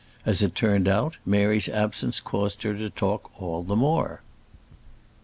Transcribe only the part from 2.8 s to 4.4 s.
talk all the more.